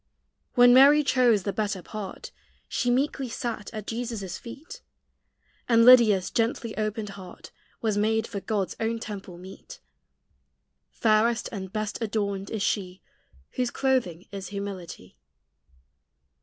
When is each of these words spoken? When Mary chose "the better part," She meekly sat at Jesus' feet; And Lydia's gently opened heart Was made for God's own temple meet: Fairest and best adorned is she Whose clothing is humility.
When 0.55 0.73
Mary 0.73 1.03
chose 1.03 1.43
"the 1.43 1.53
better 1.53 1.83
part," 1.83 2.31
She 2.67 2.89
meekly 2.89 3.29
sat 3.29 3.71
at 3.71 3.85
Jesus' 3.85 4.35
feet; 4.39 4.81
And 5.69 5.85
Lydia's 5.85 6.31
gently 6.31 6.75
opened 6.75 7.09
heart 7.09 7.51
Was 7.83 7.99
made 7.99 8.25
for 8.25 8.39
God's 8.39 8.75
own 8.79 8.97
temple 8.97 9.37
meet: 9.37 9.79
Fairest 10.89 11.49
and 11.51 11.71
best 11.71 12.01
adorned 12.01 12.49
is 12.49 12.63
she 12.63 13.03
Whose 13.51 13.69
clothing 13.69 14.25
is 14.31 14.47
humility. 14.47 15.19